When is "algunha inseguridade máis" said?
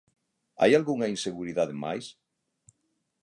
0.73-2.05